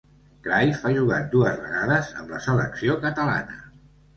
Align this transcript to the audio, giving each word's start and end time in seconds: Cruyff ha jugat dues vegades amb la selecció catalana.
Cruyff 0.45 0.87
ha 0.89 0.93
jugat 0.95 1.27
dues 1.35 1.59
vegades 1.65 2.11
amb 2.23 2.35
la 2.37 2.41
selecció 2.49 2.99
catalana. 3.05 3.63